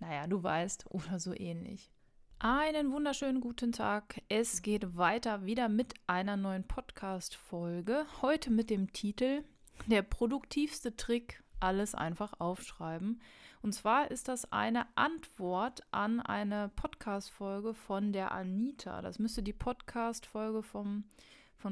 [0.00, 1.90] naja, du weißt, oder so ähnlich.
[2.38, 4.22] Einen wunderschönen guten Tag.
[4.28, 8.06] Es geht weiter wieder mit einer neuen Podcast-Folge.
[8.22, 9.42] Heute mit dem Titel
[9.86, 13.20] Der produktivste Trick, alles einfach aufschreiben.
[13.60, 19.02] Und zwar ist das eine Antwort an eine Podcast-Folge von der Anita.
[19.02, 21.04] Das müsste die Podcast-Folge von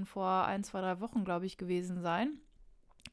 [0.05, 2.41] vor ein, zwei, drei Wochen, glaube ich, gewesen sein.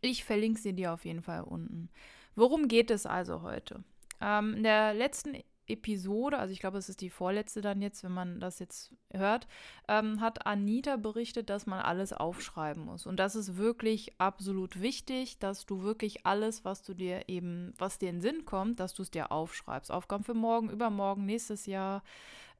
[0.01, 1.89] Ich verlinke sie dir auf jeden Fall unten.
[2.35, 3.83] Worum geht es also heute?
[4.21, 5.35] Ähm, in der letzten
[5.67, 9.47] Episode, also ich glaube, es ist die vorletzte dann jetzt, wenn man das jetzt hört,
[9.87, 13.05] ähm, hat Anita berichtet, dass man alles aufschreiben muss.
[13.05, 17.97] Und das ist wirklich absolut wichtig, dass du wirklich alles, was du dir eben, was
[17.97, 19.91] dir in den Sinn kommt, dass du es dir aufschreibst.
[19.91, 22.03] Aufgaben für morgen, übermorgen, nächstes Jahr,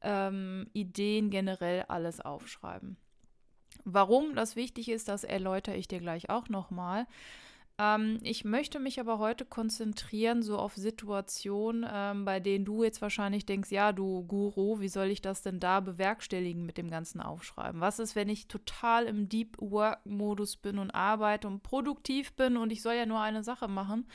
[0.01, 2.97] ähm, Ideen generell alles aufschreiben.
[3.83, 7.05] Warum das wichtig ist, das erläutere ich dir gleich auch nochmal.
[7.83, 13.01] Ähm, ich möchte mich aber heute konzentrieren so auf Situationen, ähm, bei denen du jetzt
[13.01, 17.19] wahrscheinlich denkst, ja, du Guru, wie soll ich das denn da bewerkstelligen mit dem ganzen
[17.19, 17.81] Aufschreiben?
[17.81, 22.71] Was ist, wenn ich total im Deep Work-Modus bin und arbeite und produktiv bin und
[22.71, 24.07] ich soll ja nur eine Sache machen?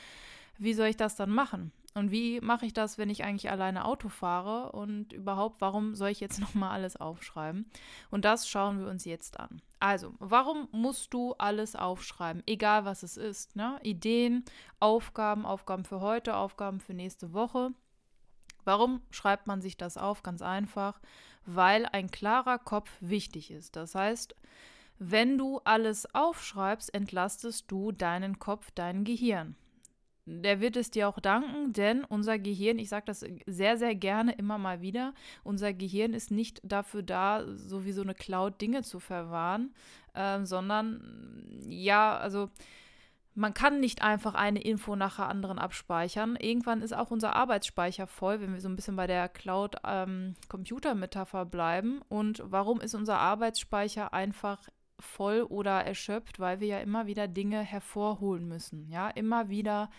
[0.57, 1.71] Wie soll ich das dann machen?
[1.99, 4.71] Und wie mache ich das, wenn ich eigentlich alleine Auto fahre?
[4.71, 7.69] Und überhaupt, warum soll ich jetzt nochmal alles aufschreiben?
[8.09, 9.61] Und das schauen wir uns jetzt an.
[9.79, 12.41] Also, warum musst du alles aufschreiben?
[12.47, 13.55] Egal was es ist.
[13.57, 13.79] Ne?
[13.83, 14.45] Ideen,
[14.79, 17.71] Aufgaben, Aufgaben für heute, Aufgaben für nächste Woche.
[18.63, 20.23] Warum schreibt man sich das auf?
[20.23, 21.01] Ganz einfach,
[21.45, 23.75] weil ein klarer Kopf wichtig ist.
[23.75, 24.35] Das heißt,
[24.99, 29.55] wenn du alles aufschreibst, entlastest du deinen Kopf, dein Gehirn
[30.29, 34.33] der wird es dir auch danken, denn unser Gehirn, ich sage das sehr, sehr gerne
[34.33, 35.13] immer mal wieder,
[35.43, 39.73] unser Gehirn ist nicht dafür da, so wie so eine Cloud Dinge zu verwahren,
[40.13, 42.51] äh, sondern ja, also
[43.35, 46.35] man kann nicht einfach eine Info nach der anderen abspeichern.
[46.35, 51.49] Irgendwann ist auch unser Arbeitsspeicher voll, wenn wir so ein bisschen bei der Cloud-Computer-Metapher ähm,
[51.49, 52.01] bleiben.
[52.09, 54.67] Und warum ist unser Arbeitsspeicher einfach
[54.99, 58.87] voll oder erschöpft, weil wir ja immer wieder Dinge hervorholen müssen.
[58.89, 59.89] Ja, immer wieder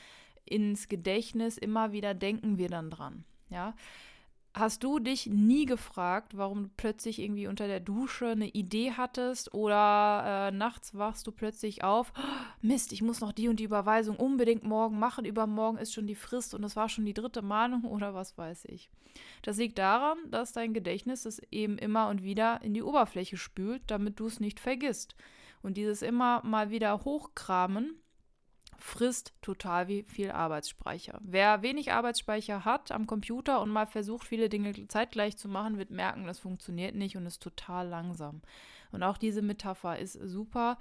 [0.45, 3.25] ins Gedächtnis, immer wieder denken wir dann dran.
[3.49, 3.75] Ja,
[4.53, 9.55] Hast du dich nie gefragt, warum du plötzlich irgendwie unter der Dusche eine Idee hattest
[9.55, 12.23] oder äh, nachts wachst du plötzlich auf, oh,
[12.61, 16.17] Mist, ich muss noch die und die Überweisung unbedingt morgen machen, übermorgen ist schon die
[16.17, 18.91] Frist und das war schon die dritte Mahnung oder was weiß ich.
[19.43, 23.83] Das liegt daran, dass dein Gedächtnis es eben immer und wieder in die Oberfläche spült,
[23.87, 25.15] damit du es nicht vergisst.
[25.63, 28.01] Und dieses immer mal wieder hochkramen
[28.81, 31.21] frisst total wie viel Arbeitsspeicher.
[31.23, 35.91] Wer wenig Arbeitsspeicher hat am Computer und mal versucht, viele Dinge zeitgleich zu machen, wird
[35.91, 38.43] merken, das funktioniert nicht und ist total langsam.
[38.93, 40.79] Und auch diese Metapher ist super.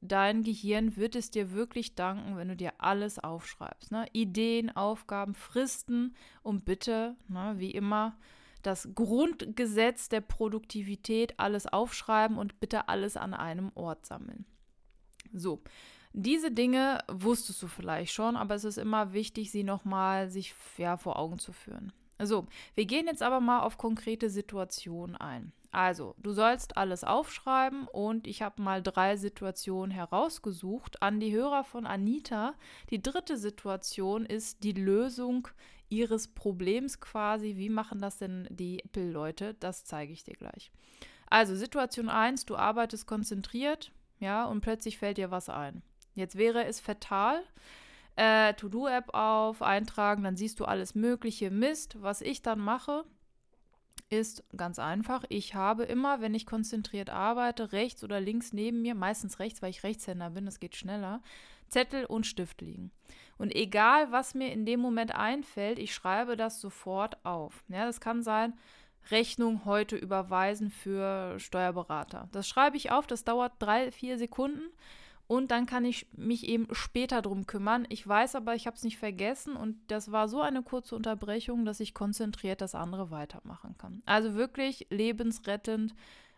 [0.00, 3.92] Dein Gehirn wird es dir wirklich danken, wenn du dir alles aufschreibst.
[3.92, 4.06] Ne?
[4.12, 8.16] Ideen, Aufgaben, Fristen und bitte, ne, wie immer,
[8.62, 14.44] das Grundgesetz der Produktivität, alles aufschreiben und bitte alles an einem Ort sammeln.
[15.32, 15.62] So,
[16.18, 20.96] diese Dinge wusstest du vielleicht schon, aber es ist immer wichtig, sie nochmal sich ja,
[20.96, 21.92] vor Augen zu führen.
[22.16, 25.52] Also, wir gehen jetzt aber mal auf konkrete Situationen ein.
[25.72, 31.64] Also, du sollst alles aufschreiben und ich habe mal drei Situationen herausgesucht an die Hörer
[31.64, 32.54] von Anita.
[32.88, 35.48] Die dritte Situation ist die Lösung
[35.90, 37.56] ihres Problems quasi.
[37.56, 39.52] Wie machen das denn die Apple-Leute?
[39.60, 40.72] Das zeige ich dir gleich.
[41.28, 45.82] Also, Situation 1, du arbeitest konzentriert, ja, und plötzlich fällt dir was ein.
[46.16, 47.42] Jetzt wäre es fatal.
[48.16, 51.96] Äh, To-Do-App auf, eintragen, dann siehst du alles mögliche Mist.
[52.00, 53.04] Was ich dann mache,
[54.08, 55.24] ist ganz einfach.
[55.28, 59.70] Ich habe immer, wenn ich konzentriert arbeite, rechts oder links neben mir, meistens rechts, weil
[59.70, 61.20] ich Rechtshänder bin, das geht schneller,
[61.68, 62.90] Zettel und Stift liegen.
[63.38, 67.64] Und egal, was mir in dem Moment einfällt, ich schreibe das sofort auf.
[67.68, 68.54] Ja, das kann sein,
[69.10, 72.28] Rechnung heute überweisen für Steuerberater.
[72.32, 74.64] Das schreibe ich auf, das dauert drei, vier Sekunden.
[75.28, 77.86] Und dann kann ich mich eben später drum kümmern.
[77.88, 81.64] Ich weiß aber, ich habe es nicht vergessen und das war so eine kurze Unterbrechung,
[81.64, 84.02] dass ich konzentriert das andere weitermachen kann.
[84.06, 85.94] Also wirklich lebensrettend,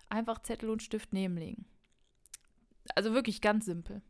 [0.08, 1.66] einfach Zettel und Stift nebenlegen.
[2.94, 4.00] Also wirklich ganz simpel.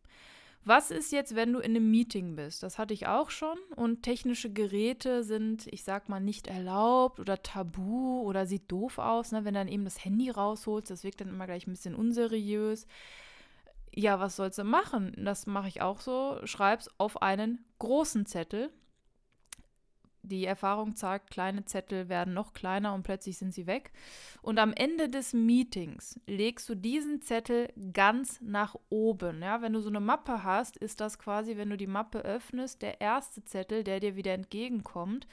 [0.64, 2.62] Was ist jetzt, wenn du in einem Meeting bist?
[2.62, 3.56] Das hatte ich auch schon.
[3.75, 9.32] Und technische Geräte sind, ich sag mal, nicht erlaubt oder tabu oder sieht doof aus.
[9.32, 9.44] Ne?
[9.44, 12.86] Wenn dann eben das Handy rausholst, das wirkt dann immer gleich ein bisschen unseriös.
[13.98, 15.12] Ja, was sollst du machen?
[15.16, 16.38] Das mache ich auch so.
[16.44, 18.70] Schreib's auf einen großen Zettel
[20.28, 23.92] die Erfahrung zeigt, kleine Zettel werden noch kleiner und plötzlich sind sie weg.
[24.42, 29.42] Und am Ende des Meetings legst du diesen Zettel ganz nach oben.
[29.42, 32.82] Ja, wenn du so eine Mappe hast, ist das quasi, wenn du die Mappe öffnest,
[32.82, 35.26] der erste Zettel, der dir wieder entgegenkommt.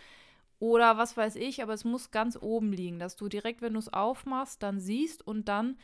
[0.59, 3.79] Oder was weiß ich, aber es muss ganz oben liegen, dass du direkt, wenn du
[3.79, 5.77] es aufmachst, dann siehst und dann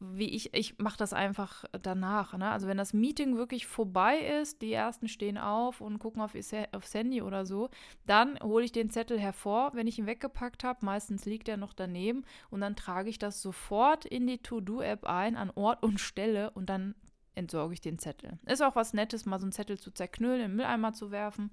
[0.00, 2.36] wie ich, ich mache das einfach danach.
[2.36, 2.50] Ne?
[2.50, 6.34] Also wenn das Meeting wirklich vorbei ist, die ersten stehen auf und gucken auf
[6.72, 7.70] aufs Handy oder so,
[8.06, 10.84] dann hole ich den Zettel hervor, wenn ich ihn weggepackt habe.
[10.84, 15.36] Meistens liegt er noch daneben und dann trage ich das sofort in die To-Do-App ein,
[15.36, 16.94] an Ort und Stelle und dann
[17.34, 18.38] entsorge ich den Zettel.
[18.46, 21.50] Ist auch was Nettes, mal so einen Zettel zu zerknüllen, in den Mülleimer zu werfen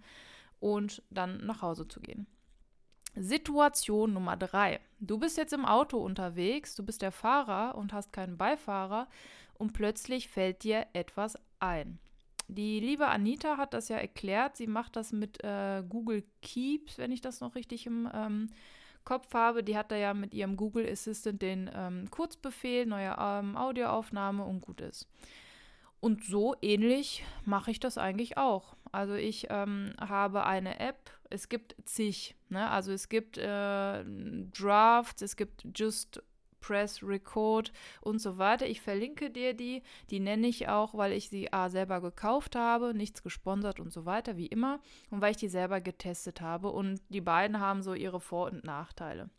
[0.60, 2.28] und dann nach Hause zu gehen.
[3.16, 4.80] Situation Nummer drei.
[5.00, 9.08] Du bist jetzt im Auto unterwegs, du bist der Fahrer und hast keinen Beifahrer
[9.56, 12.00] und plötzlich fällt dir etwas ein.
[12.48, 14.58] Die liebe Anita hat das ja erklärt.
[14.58, 18.50] Sie macht das mit äh, Google Keeps, wenn ich das noch richtig im ähm,
[19.06, 19.64] Kopf habe.
[19.64, 24.60] Die hat da ja mit ihrem Google Assistant den ähm, Kurzbefehl, neue ähm, Audioaufnahme und
[24.60, 25.08] gut ist.
[26.02, 28.76] Und so ähnlich mache ich das eigentlich auch.
[28.92, 32.70] Also ich ähm, habe eine App, es gibt zig, ne?
[32.70, 34.04] Also es gibt äh,
[34.54, 36.22] Drafts, es gibt Just
[36.62, 38.68] Press Record und so weiter.
[38.68, 39.82] Ich verlinke dir die.
[40.10, 44.06] Die nenne ich auch, weil ich sie A selber gekauft habe, nichts gesponsert und so
[44.06, 44.80] weiter, wie immer.
[45.10, 46.70] Und weil ich die selber getestet habe.
[46.72, 49.30] Und die beiden haben so ihre Vor- und Nachteile.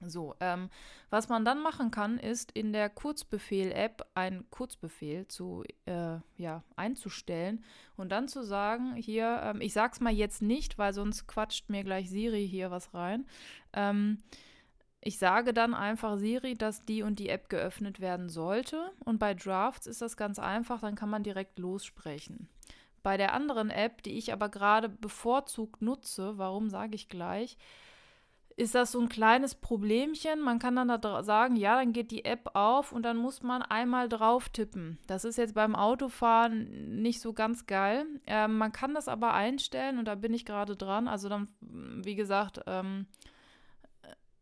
[0.00, 0.70] So, ähm,
[1.10, 7.64] was man dann machen kann, ist in der Kurzbefehl-App einen Kurzbefehl zu, äh, ja, einzustellen
[7.96, 11.82] und dann zu sagen, hier, ähm, ich sag's mal jetzt nicht, weil sonst quatscht mir
[11.82, 13.26] gleich Siri hier was rein.
[13.72, 14.18] Ähm,
[15.00, 18.90] ich sage dann einfach Siri, dass die und die App geöffnet werden sollte.
[19.04, 22.48] Und bei Drafts ist das ganz einfach, dann kann man direkt lossprechen.
[23.02, 27.56] Bei der anderen App, die ich aber gerade bevorzugt nutze, warum sage ich gleich,
[28.58, 30.40] ist das so ein kleines Problemchen.
[30.40, 33.62] Man kann dann da sagen, ja, dann geht die App auf und dann muss man
[33.62, 34.98] einmal drauf tippen.
[35.06, 38.04] Das ist jetzt beim Autofahren nicht so ganz geil.
[38.26, 41.06] Ähm, man kann das aber einstellen und da bin ich gerade dran.
[41.06, 43.06] Also dann, wie gesagt, ähm,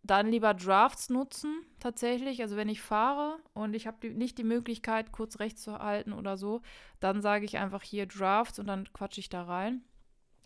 [0.03, 2.41] dann lieber Drafts nutzen tatsächlich.
[2.41, 6.39] Also wenn ich fahre und ich habe nicht die Möglichkeit, kurz rechts zu halten oder
[6.39, 6.63] so,
[7.01, 9.85] dann sage ich einfach hier Drafts und dann quatsche ich da rein.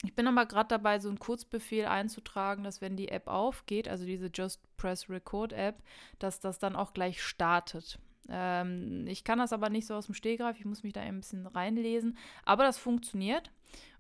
[0.03, 4.07] Ich bin aber gerade dabei, so einen Kurzbefehl einzutragen, dass wenn die App aufgeht, also
[4.07, 5.83] diese Just Press Record App,
[6.19, 7.99] dass das dann auch gleich startet.
[8.29, 11.21] Ähm, ich kann das aber nicht so aus dem Stehgreif, ich muss mich da ein
[11.21, 13.51] bisschen reinlesen, aber das funktioniert.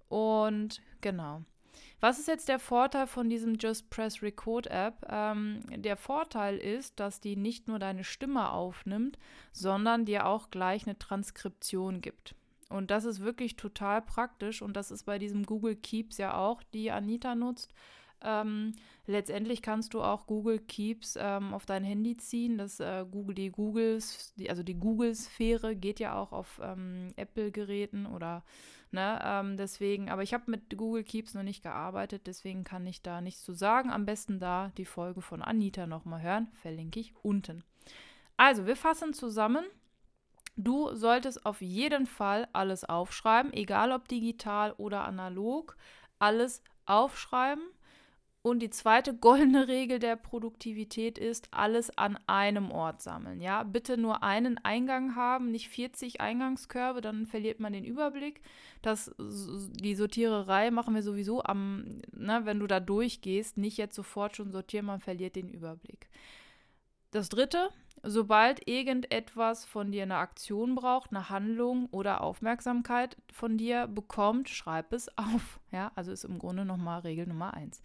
[0.09, 1.43] Und genau.
[2.01, 5.07] Was ist jetzt der Vorteil von diesem Just Press Record App?
[5.09, 9.19] Ähm, der Vorteil ist, dass die nicht nur deine Stimme aufnimmt,
[9.53, 12.35] sondern dir auch gleich eine Transkription gibt.
[12.71, 16.63] Und das ist wirklich total praktisch und das ist bei diesem Google Keeps ja auch,
[16.73, 17.75] die Anita nutzt.
[18.23, 18.73] Ähm,
[19.07, 22.59] letztendlich kannst du auch Google Keeps ähm, auf dein Handy ziehen.
[22.59, 28.07] Das äh, Google, die Googles, die, also die Google-Sphäre geht ja auch auf ähm, Apple-Geräten
[28.07, 28.45] oder
[28.91, 33.03] ne, ähm, deswegen, aber ich habe mit Google Keeps noch nicht gearbeitet, deswegen kann ich
[33.03, 33.91] da nichts zu sagen.
[33.91, 37.65] Am besten da die Folge von Anita nochmal hören, verlinke ich unten.
[38.37, 39.65] Also, wir fassen zusammen.
[40.57, 45.77] Du solltest auf jeden Fall alles aufschreiben, egal ob digital oder analog,
[46.19, 47.63] alles aufschreiben.
[48.43, 53.43] Und die zweite goldene Regel der Produktivität ist, alles an einem Ort sammeln.
[53.43, 58.41] Ja, bitte nur einen Eingang haben, nicht 40 Eingangskörbe, dann verliert man den Überblick.
[58.81, 64.37] Das, die Sortiererei machen wir sowieso am, ne, wenn du da durchgehst, nicht jetzt sofort
[64.37, 66.09] schon sortieren, man verliert den Überblick.
[67.11, 67.69] Das dritte,
[68.03, 74.93] Sobald irgendetwas von dir eine Aktion braucht, eine Handlung oder Aufmerksamkeit von dir bekommt, schreib
[74.93, 75.61] es auf.
[75.73, 77.81] Ja, also ist im Grunde nochmal Regel Nummer eins.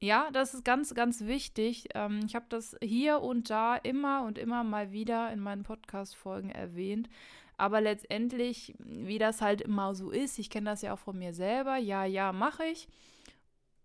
[0.00, 1.88] Ja, das ist ganz, ganz wichtig.
[1.94, 6.50] Ähm, ich habe das hier und da immer und immer mal wieder in meinen Podcast-Folgen
[6.50, 7.08] erwähnt.
[7.56, 11.32] Aber letztendlich, wie das halt immer so ist, ich kenne das ja auch von mir
[11.32, 11.78] selber.
[11.78, 12.88] Ja, ja, mache ich.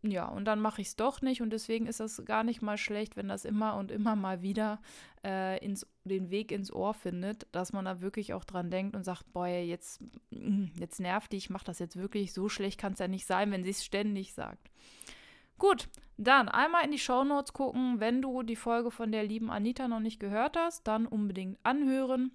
[0.05, 1.41] Ja, und dann mache ich es doch nicht.
[1.41, 4.81] Und deswegen ist das gar nicht mal schlecht, wenn das immer und immer mal wieder
[5.23, 9.05] äh, ins, den Weg ins Ohr findet, dass man da wirklich auch dran denkt und
[9.05, 12.33] sagt, boah, jetzt, mm, jetzt nervt die, ich mache das jetzt wirklich.
[12.33, 14.69] So schlecht kann es ja nicht sein, wenn sie es ständig sagt.
[15.57, 18.01] Gut, dann einmal in die Shownotes gucken.
[18.01, 22.31] Wenn du die Folge von der lieben Anita noch nicht gehört hast, dann unbedingt anhören.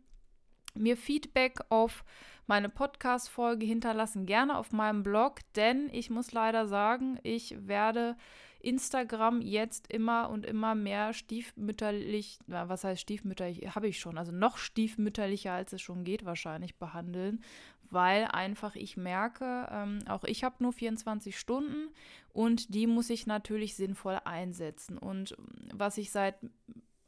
[0.75, 2.03] mir Feedback auf
[2.49, 8.17] meine Podcast-Folge hinterlassen, gerne auf meinem Blog, denn ich muss leider sagen, ich werde
[8.61, 14.33] Instagram jetzt immer und immer mehr stiefmütterlich, na, was heißt stiefmütterlich, habe ich schon, also
[14.33, 17.45] noch stiefmütterlicher, als es schon geht, wahrscheinlich behandeln,
[17.91, 21.91] weil einfach ich merke, ähm, auch ich habe nur 24 Stunden
[22.33, 24.99] und die muss ich natürlich sinnvoll einsetzen.
[24.99, 25.37] Und
[25.73, 26.37] was ich seit,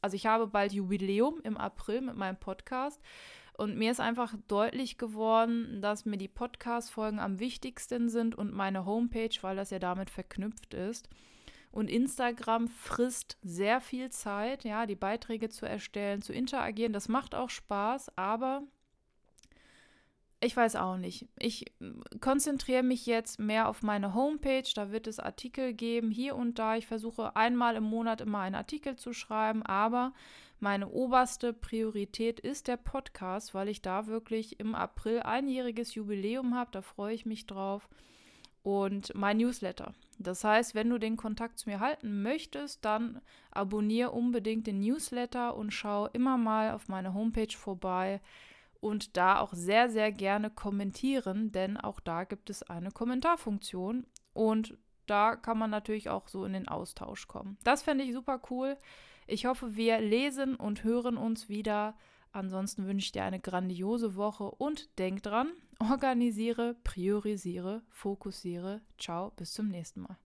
[0.03, 3.01] also ich habe bald Jubiläum im April mit meinem Podcast.
[3.61, 8.87] Und mir ist einfach deutlich geworden, dass mir die Podcast-Folgen am wichtigsten sind und meine
[8.87, 11.11] Homepage, weil das ja damit verknüpft ist.
[11.71, 16.95] Und Instagram frisst sehr viel Zeit, ja, die Beiträge zu erstellen, zu interagieren.
[16.95, 18.63] Das macht auch Spaß, aber
[20.43, 21.27] ich weiß auch nicht.
[21.39, 21.67] Ich
[22.21, 24.69] konzentriere mich jetzt mehr auf meine Homepage.
[24.75, 26.77] Da wird es Artikel geben, hier und da.
[26.77, 30.15] Ich versuche einmal im Monat immer einen Artikel zu schreiben, aber
[30.59, 36.71] meine oberste Priorität ist der Podcast, weil ich da wirklich im April einjähriges Jubiläum habe.
[36.73, 37.89] Da freue ich mich drauf
[38.63, 39.95] und mein Newsletter.
[40.19, 43.21] Das heißt, wenn du den Kontakt zu mir halten möchtest, dann
[43.51, 48.21] abonniere unbedingt den Newsletter und schau immer mal auf meine Homepage vorbei
[48.81, 54.77] und da auch sehr, sehr gerne kommentieren, denn auch da gibt es eine Kommentarfunktion und
[55.07, 57.59] da kann man natürlich auch so in den Austausch kommen.
[57.65, 58.77] Das fände ich super cool.
[59.27, 61.97] Ich hoffe, wir lesen und hören uns wieder.
[62.33, 68.83] Ansonsten wünsche ich dir eine grandiose Woche und denk dran, organisiere, priorisiere, fokussiere.
[68.99, 70.17] Ciao, bis zum nächsten Mal.